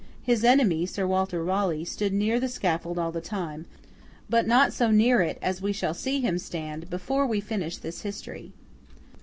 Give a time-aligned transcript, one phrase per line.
[0.23, 5.21] His enemy, Sir Walter Raleigh, stood near the scaffold all the time—but not so near
[5.21, 8.51] it as we shall see him stand, before we finish his history.